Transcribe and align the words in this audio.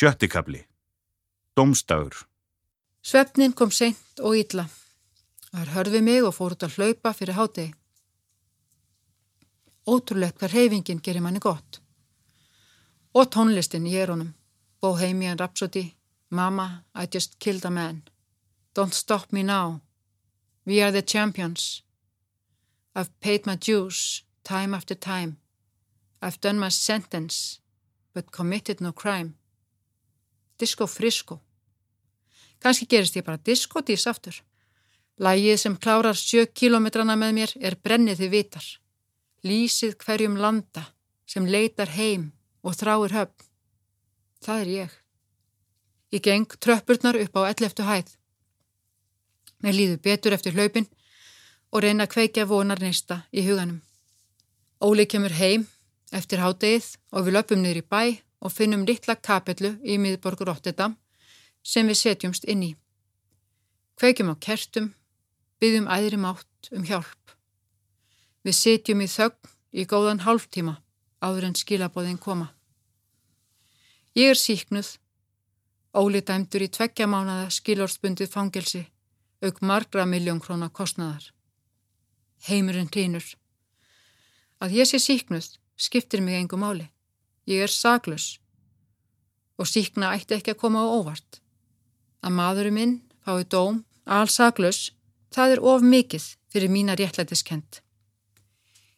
Sjöttikabli. 0.00 0.66
Dómstagur. 1.56 2.14
Svefnin 3.02 3.52
kom 3.52 3.70
seint 3.70 4.20
og 4.24 4.32
ítla. 4.32 4.62
Það 5.52 5.72
hörði 5.74 5.98
mig 6.00 6.24
og 6.24 6.32
fór 6.32 6.54
út 6.54 6.62
að 6.64 6.76
hlaupa 6.78 7.10
fyrir 7.12 7.36
hátegi. 7.36 7.74
Ótrúlegt 9.84 10.40
hver 10.40 10.54
reyfingin 10.56 11.02
gerir 11.04 11.20
manni 11.20 11.42
gott. 11.44 11.82
Og 13.12 13.28
tónlistin 13.34 13.88
í 13.90 13.92
erónum. 14.00 14.30
Bohemian 14.80 15.36
Rhapsody, 15.36 15.84
Mama, 16.30 16.84
I 16.94 17.04
just 17.14 17.36
killed 17.38 17.66
a 17.66 17.70
man. 17.70 18.00
Don't 18.72 18.94
stop 18.94 19.32
me 19.32 19.42
now. 19.42 19.82
We 20.64 20.80
are 20.80 20.92
the 20.92 21.02
champions. 21.02 21.82
I've 22.96 23.12
paid 23.20 23.44
my 23.44 23.56
dues 23.56 24.24
time 24.44 24.72
after 24.72 24.94
time. 24.94 25.36
I've 26.22 26.40
done 26.40 26.58
my 26.58 26.70
sentence 26.70 27.60
but 28.14 28.32
committed 28.32 28.80
no 28.80 28.92
crime. 28.92 29.34
Disco 30.60 30.86
Frisco. 30.86 31.40
Kanski 32.60 32.86
gerist 32.86 33.16
ég 33.16 33.24
bara 33.24 33.40
diskotís 33.40 34.06
aftur. 34.10 34.36
Lægið 35.20 35.56
sem 35.60 35.76
klárar 35.76 36.16
sjö 36.16 36.46
kilometrana 36.46 37.16
með 37.16 37.32
mér 37.36 37.52
er 37.60 37.76
brennið 37.76 38.22
þið 38.22 38.32
vitar. 38.34 38.66
Lýsið 39.44 39.96
hverjum 40.04 40.36
landa 40.36 40.84
sem 41.28 41.46
leitar 41.48 41.92
heim 41.96 42.30
og 42.64 42.76
þráir 42.76 43.16
höfn. 43.16 43.46
Það 44.44 44.62
er 44.62 44.70
ég. 44.76 44.96
Ég 46.10 46.24
geng 46.24 46.56
tröppurnar 46.60 47.16
upp 47.20 47.36
á 47.40 47.42
elleftu 47.52 47.84
hæð. 47.84 48.08
Mér 49.60 49.76
líður 49.76 50.00
betur 50.04 50.36
eftir 50.36 50.56
hlaupin 50.56 50.88
og 51.70 51.84
reyna 51.84 52.06
að 52.08 52.14
kveikja 52.16 52.48
vonar 52.48 52.80
neista 52.80 53.22
í 53.32 53.44
huganum. 53.46 53.80
Óli 54.80 55.04
kemur 55.06 55.36
heim 55.36 55.68
eftir 56.16 56.40
hádegið 56.40 56.96
og 57.12 57.26
við 57.26 57.36
löpum 57.36 57.60
niður 57.62 57.82
í 57.82 57.86
bæ 57.86 58.02
og 58.40 58.52
finnum 58.52 58.86
litla 58.88 59.16
kapellu 59.16 59.74
í 59.84 59.98
miðborgur 60.00 60.48
Rotterdam 60.48 60.96
sem 61.62 61.86
við 61.86 62.00
setjumst 62.00 62.46
inn 62.48 62.62
í. 62.64 62.70
Kveikjum 64.00 64.32
á 64.32 64.36
kertum, 64.40 64.94
byggjum 65.60 65.90
æðri 65.92 66.20
mátt 66.20 66.70
um 66.72 66.86
hjálp. 66.88 67.34
Við 68.44 68.56
setjum 68.56 69.04
í 69.04 69.08
þögn 69.12 69.52
í 69.76 69.84
góðan 69.84 70.24
hálftíma 70.24 70.78
áður 71.20 71.50
en 71.50 71.58
skilabóðin 71.58 72.18
koma. 72.18 72.48
Ég 74.16 74.32
er 74.32 74.40
síknuð, 74.40 74.96
Óli 75.90 76.20
dæmdur 76.22 76.62
í 76.62 76.68
tveggja 76.70 77.08
mánada 77.10 77.48
skilorðsbundið 77.50 78.30
fangelsi, 78.30 78.84
auk 79.42 79.58
margra 79.66 80.04
miljón 80.06 80.38
krónar 80.38 80.70
kostnaðar. 80.70 81.32
Heimurinn 82.46 82.90
hrínur. 82.94 83.26
Að 84.62 84.76
ég 84.78 84.86
sé 84.86 85.00
síknuð 85.02 85.56
skiptir 85.74 86.22
mig 86.22 86.38
engum 86.38 86.62
máli. 86.62 86.86
Ég 87.50 87.66
er 87.66 87.72
saglus 87.74 88.38
og 89.60 89.68
síkna 89.68 90.14
ætti 90.16 90.38
ekki 90.38 90.54
að 90.54 90.60
koma 90.62 90.84
á 90.86 90.88
óvart. 90.88 91.40
Að 92.24 92.36
maðurinn 92.38 92.76
minn 92.76 92.94
fái 93.26 93.44
dóm, 93.50 93.82
all 94.06 94.30
saglus, 94.30 94.92
það 95.34 95.56
er 95.56 95.64
of 95.72 95.82
mikið 95.82 96.28
fyrir 96.52 96.72
mína 96.72 96.96
réttlætiskend. 96.96 97.82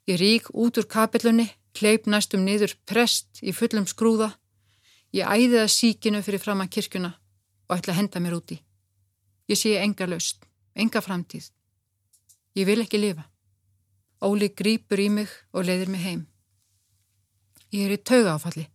Ég 0.06 0.20
rík 0.20 0.52
út 0.52 0.78
úr 0.78 0.86
kapillunni, 0.86 1.48
kleip 1.74 2.06
næstum 2.06 2.44
niður 2.44 2.76
prest 2.86 3.40
í 3.42 3.54
fullum 3.56 3.88
skrúða 3.88 4.32
Ég 5.12 5.28
æði 5.28 5.58
það 5.58 5.72
síkinu 5.74 6.20
fyrir 6.24 6.40
fram 6.40 6.62
að 6.64 6.70
kirkuna 6.72 7.10
og 7.68 7.74
ætla 7.76 7.92
að 7.92 7.98
henda 8.00 8.20
mér 8.24 8.36
úti. 8.38 8.56
Ég 9.44 9.58
sé 9.60 9.74
enga 9.76 10.08
laust, 10.08 10.46
enga 10.72 11.02
framtíð. 11.04 11.50
Ég 12.56 12.64
vil 12.68 12.80
ekki 12.80 13.00
lifa. 13.00 13.26
Óli 14.24 14.48
grýpur 14.56 15.02
í 15.02 15.10
mig 15.12 15.28
og 15.52 15.66
leiðir 15.68 15.92
mig 15.92 16.00
heim. 16.00 16.22
Ég 17.72 17.88
er 17.88 17.94
í 17.96 18.02
tauga 18.04 18.36
áfalli. 18.36 18.66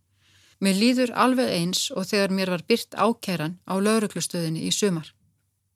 Mér 0.58 0.74
líður 0.74 1.12
alveg 1.14 1.52
eins 1.54 1.84
og 1.94 2.08
þegar 2.10 2.32
mér 2.34 2.50
var 2.50 2.64
byrt 2.66 2.96
ákæran 2.98 3.60
á 3.62 3.78
lauruglustöðinni 3.78 4.64
í 4.66 4.72
sumar. 4.74 5.12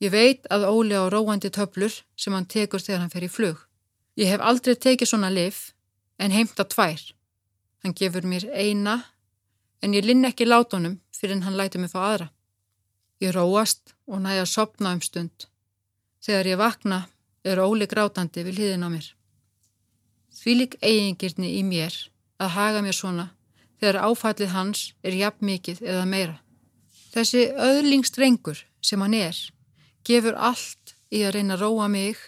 Ég 0.03 0.11
veit 0.11 0.48
að 0.51 0.67
Óli 0.67 0.98
á 0.98 1.06
róandi 1.06 1.53
töflur 1.55 1.95
sem 2.19 2.34
hann 2.34 2.48
tekur 2.51 2.83
þegar 2.83 3.05
hann 3.05 3.12
fer 3.14 3.23
í 3.23 3.31
flug. 3.31 3.61
Ég 4.19 4.27
hef 4.27 4.42
aldrei 4.42 4.74
tekið 4.74 5.13
svona 5.13 5.30
lif 5.30 5.70
en 6.19 6.35
heimta 6.35 6.67
tvær. 6.67 6.98
Hann 7.86 7.95
gefur 7.95 8.27
mér 8.27 8.48
eina 8.51 8.98
en 9.83 9.95
ég 9.95 10.02
linn 10.02 10.27
ekki 10.27 10.48
látunum 10.48 10.98
fyrir 11.14 11.39
en 11.39 11.47
hann 11.47 11.58
læti 11.61 11.79
mig 11.79 11.95
fá 11.95 12.02
aðra. 12.02 12.33
Ég 13.23 13.36
róast 13.39 13.95
og 14.11 14.18
næja 14.27 14.42
að 14.42 14.51
sopna 14.51 14.97
um 14.98 15.01
stund. 15.01 15.47
Þegar 16.18 16.51
ég 16.51 16.58
vakna 16.58 17.05
er 17.47 17.63
Óli 17.63 17.86
grátandi 17.86 18.42
við 18.42 18.58
hlýðin 18.58 18.86
á 18.86 18.91
mér. 18.91 19.07
Því 20.42 20.58
lík 20.58 20.80
eigingirni 20.83 21.55
í 21.61 21.63
mér 21.63 21.95
að 22.42 22.55
haga 22.57 22.83
mér 22.83 22.97
svona 22.97 23.29
þegar 23.80 24.03
áfallið 24.08 24.55
hans 24.55 24.83
er 25.03 25.17
jafn 25.19 25.47
mikið 25.47 25.83
eða 25.83 26.05
meira. 26.07 26.36
Þessi 27.13 27.48
öðlingstrengur 27.58 28.63
sem 28.83 29.03
hann 29.03 29.17
er 29.19 29.39
gefur 30.07 30.39
allt 30.39 30.95
í 31.13 31.23
að 31.27 31.36
reyna 31.36 31.57
að 31.57 31.64
róa 31.67 31.89
mig 31.91 32.20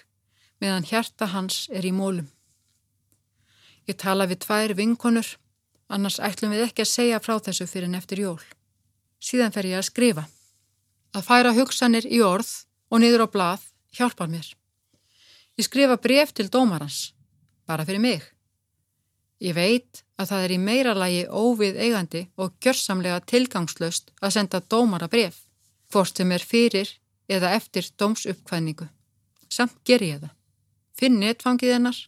meðan 0.63 0.87
hjarta 0.89 1.31
hans 1.33 1.65
er 1.73 1.87
í 1.87 1.93
mólum. 1.95 2.29
Ég 3.89 3.99
tala 4.01 4.27
við 4.31 4.45
tvær 4.45 4.75
vinkonur 4.79 5.35
annars 5.93 6.21
ætlum 6.23 6.55
við 6.55 6.67
ekki 6.69 6.85
að 6.85 6.93
segja 6.93 7.23
frá 7.23 7.37
þessu 7.39 7.67
fyrir 7.69 7.91
en 7.91 7.99
eftir 7.99 8.25
jól. 8.25 8.41
Síðan 9.21 9.55
fer 9.55 9.69
ég 9.69 9.81
að 9.81 9.89
skrifa. 9.91 10.27
Að 11.15 11.27
færa 11.29 11.55
hugsanir 11.57 12.07
í 12.09 12.21
orð 12.25 12.51
og 12.91 13.03
niður 13.03 13.27
á 13.27 13.29
blað 13.31 13.67
hjálpar 13.95 14.31
mér. 14.31 14.47
Ég 15.55 15.69
skrifa 15.69 15.97
bref 16.03 16.33
til 16.35 16.49
dómarans, 16.51 17.13
bara 17.67 17.87
fyrir 17.87 18.03
mig. 18.03 18.34
Ég 19.43 19.55
veit 19.57 20.05
að 20.19 20.31
það 20.31 20.45
er 20.45 20.53
í 20.55 20.59
meira 20.63 20.95
lagi 20.95 21.25
óvið 21.27 21.81
eigandi 21.83 22.23
og 22.39 22.55
gjörsamlega 22.63 23.21
tilgangslöst 23.27 24.13
að 24.23 24.35
senda 24.37 24.61
dómara 24.61 25.09
bref, 25.11 25.41
hvort 25.91 26.17
sem 26.17 26.31
er 26.33 26.45
fyrir 26.45 26.93
eða 27.29 27.55
eftir 27.57 27.89
dómsuppkvæningu. 27.99 28.87
Samt 29.51 29.81
ger 29.85 30.03
ég 30.03 30.23
það. 30.23 30.35
Finn 30.95 31.19
netfangið 31.19 31.75
hennar 31.75 31.99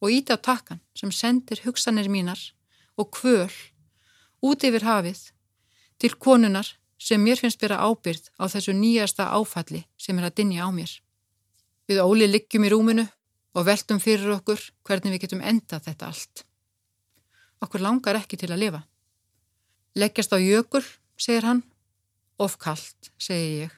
og 0.00 0.12
ít 0.14 0.32
á 0.32 0.36
takkan 0.40 0.80
sem 0.96 1.12
sendir 1.12 1.60
hugsanir 1.66 2.08
mínar 2.08 2.40
og 2.96 3.12
kvöl 3.12 3.52
út 4.40 4.64
yfir 4.64 4.84
hafið 4.88 5.20
til 6.00 6.16
konunar 6.16 6.66
sem 7.00 7.20
mér 7.20 7.40
finnst 7.40 7.60
byrja 7.60 7.80
ábyrð 7.84 8.32
á 8.40 8.44
þessu 8.48 8.72
nýjasta 8.76 9.28
áfalli 9.36 9.84
sem 10.00 10.18
er 10.18 10.28
að 10.28 10.36
dinja 10.40 10.64
á 10.64 10.70
mér. 10.72 10.92
Við 11.88 12.00
Óli 12.04 12.28
liggjum 12.28 12.64
í 12.64 12.72
rúminu 12.72 13.06
og 13.56 13.66
veltum 13.66 14.00
fyrir 14.00 14.32
okkur 14.36 14.60
hvernig 14.86 15.16
við 15.16 15.26
getum 15.26 15.44
endað 15.44 15.88
þetta 15.88 16.12
allt. 16.12 16.44
Okkur 17.60 17.82
langar 17.84 18.18
ekki 18.20 18.38
til 18.40 18.50
að 18.52 18.62
lifa. 18.64 18.80
Leggjast 19.98 20.32
á 20.32 20.38
jökul, 20.40 20.84
segir 21.20 21.44
hann. 21.44 21.62
Ofkallt, 22.40 23.10
segir 23.20 23.66
ég. 23.66 23.74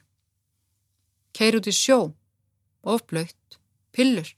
Keir 1.33 1.57
út 1.59 1.67
í 1.67 1.73
sjó. 1.75 2.13
Ofblöytt. 2.83 3.59
Pillur. 3.91 4.29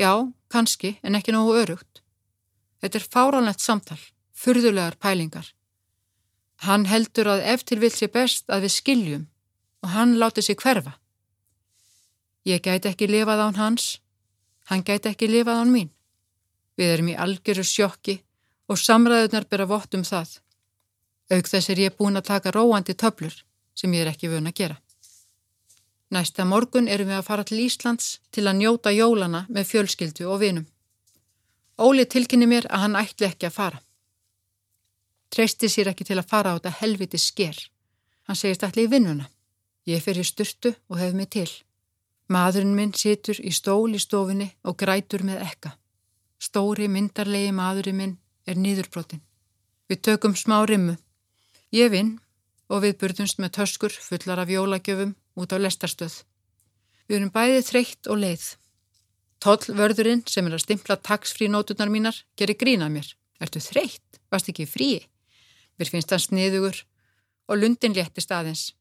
Já, 0.00 0.12
kannski, 0.48 0.98
en 1.02 1.16
ekki 1.18 1.32
nógu 1.34 1.56
örugt. 1.60 2.02
Þetta 2.80 2.98
er 3.00 3.08
fáránlegt 3.12 3.60
samtal, 3.60 3.98
furðulegar 4.32 4.96
pælingar. 4.96 5.50
Hann 6.64 6.86
heldur 6.88 7.28
að 7.34 7.44
eftir 7.54 7.80
vil 7.80 7.92
sé 7.92 8.08
best 8.12 8.48
að 8.52 8.66
við 8.66 8.74
skiljum 8.76 9.26
og 9.80 9.92
hann 9.94 10.16
láti 10.20 10.44
sig 10.44 10.56
hverfa. 10.60 10.96
Ég 12.48 12.62
gæti 12.64 12.88
ekki 12.88 13.08
lifað 13.08 13.44
án 13.46 13.58
hans, 13.60 14.00
hann 14.68 14.84
gæti 14.84 15.12
ekki 15.12 15.28
lifað 15.28 15.60
án 15.60 15.72
mín. 15.72 15.90
Við 16.80 16.94
erum 16.94 17.10
í 17.12 17.16
algjöru 17.20 17.62
sjokki 17.66 18.14
og 18.72 18.78
samræðunar 18.80 19.44
byrja 19.50 19.66
vott 19.68 19.96
um 19.98 20.04
það. 20.06 20.38
Auk 21.30 21.48
þess 21.50 21.68
er 21.68 21.80
ég 21.82 21.96
búin 21.98 22.16
að 22.16 22.30
taka 22.30 22.52
róandi 22.56 22.94
töflur 22.96 23.34
sem 23.76 23.92
ég 23.92 24.06
er 24.06 24.12
ekki 24.14 24.30
vun 24.32 24.48
að 24.48 24.56
gera. 24.62 24.76
Næsta 26.10 26.46
morgun 26.48 26.88
erum 26.88 27.10
við 27.12 27.18
að 27.20 27.26
fara 27.28 27.44
til 27.44 27.60
Íslands 27.62 28.06
til 28.34 28.46
að 28.48 28.56
njóta 28.62 28.90
jólana 28.96 29.44
með 29.48 29.68
fjölskyldu 29.68 30.24
og 30.26 30.40
vinum. 30.40 30.64
Óli 31.78 32.06
tilkynni 32.08 32.48
mér 32.48 32.66
að 32.70 32.82
hann 32.86 32.96
ætli 32.98 33.28
ekki 33.28 33.50
að 33.50 33.56
fara. 33.58 33.82
Treysti 35.30 35.68
sér 35.70 35.92
ekki 35.92 36.08
til 36.08 36.18
að 36.18 36.30
fara 36.32 36.54
á 36.54 36.56
þetta 36.56 36.72
helviti 36.80 37.20
sker. 37.20 37.60
Hann 38.26 38.40
segist 38.40 38.64
allir 38.64 38.88
í 38.88 38.90
vinnuna. 38.90 39.28
Ég 39.86 40.02
fer 40.02 40.18
í 40.18 40.24
styrtu 40.24 40.72
og 40.88 40.98
hef 40.98 41.12
mig 41.14 41.30
til. 41.30 41.50
Maðurinn 42.32 42.74
minn 42.74 42.96
situr 42.96 43.38
í 43.38 43.52
stól 43.52 43.92
í 43.94 44.00
stofinni 44.02 44.48
og 44.64 44.80
grætur 44.80 45.22
með 45.28 45.44
ekka. 45.46 45.76
Stóri 46.50 46.88
myndarlegi 46.90 47.52
maðurinn 47.54 47.94
minn 47.94 48.14
er 48.50 48.56
nýðurbrotin. 48.58 49.20
Við 49.86 50.00
tökum 50.02 50.32
smá 50.34 50.56
rimmu. 50.66 50.96
Ég 51.70 51.92
vinn 51.92 52.16
og 52.66 52.80
við 52.82 52.96
burðumst 52.98 53.38
með 53.38 53.52
töskur 53.60 53.94
fullar 53.94 54.40
af 54.42 54.50
jólagjöfum 54.50 55.12
út 55.38 55.54
á 55.54 55.62
lestarstöð. 55.62 56.16
Við 57.06 57.20
erum 57.20 57.30
bæðið 57.36 57.68
þreytt 57.68 58.10
og 58.10 58.18
leið. 58.24 58.46
Tollvörðurinn 59.46 60.24
sem 60.26 60.48
er 60.50 60.56
að 60.56 60.64
stimpla 60.64 60.96
taksfrí 60.98 61.46
nótunar 61.46 61.92
mínar 61.92 62.18
gerir 62.34 62.58
grínað 62.58 62.90
mér. 62.96 63.12
Ertu 63.38 63.62
þreytt? 63.62 64.18
Vast 64.34 64.50
ekki 64.50 64.66
frí? 64.66 64.88
Mér 65.78 65.92
finnst 65.92 66.10
það 66.10 66.24
sniðugur 66.24 66.80
og 67.46 67.62
lundin 67.62 67.94
léttist 67.94 68.34
aðeins. 68.34 68.72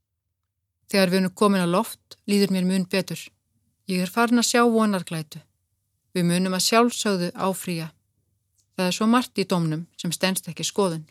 Þegar 0.90 1.14
við 1.14 1.22
erum 1.22 1.38
komin 1.38 1.62
á 1.62 1.70
loft 1.70 2.18
líður 2.26 2.56
mér 2.58 2.66
mun 2.66 2.90
betur. 2.90 3.22
Ég 3.86 4.02
er 4.02 4.10
farin 4.10 4.42
að 4.42 4.50
sjá 4.50 4.66
vonarglætu. 4.66 5.46
Við 6.20 6.26
munum 6.28 6.56
að 6.58 6.66
sjálfsögðu 6.66 7.28
áfrýja. 7.40 7.86
Það 8.76 8.90
er 8.90 8.96
svo 8.98 9.06
margt 9.08 9.40
í 9.40 9.46
domnum 9.48 9.86
sem 9.96 10.12
stennst 10.12 10.50
ekki 10.52 10.66
skoðun. 10.68 11.06